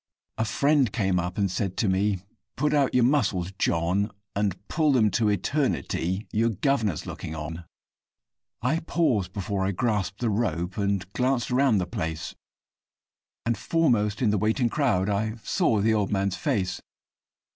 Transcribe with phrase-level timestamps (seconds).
[0.39, 2.23] A friend came up and said to me,
[2.55, 7.65] 'Put out your muscles, John, And pull them to eternity your guvnor's looking on.'
[8.63, 12.33] I paused before I grasped the rope, and glanced around the place,
[13.45, 16.81] And, foremost in the waiting crowd, I saw the old man's face.